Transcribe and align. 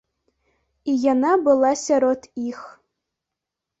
І 0.93 0.95
яна 1.13 1.33
была 1.49 1.71
сярод 1.85 2.21
іх. 2.49 2.59